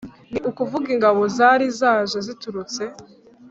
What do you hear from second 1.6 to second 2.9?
zaje ziturutse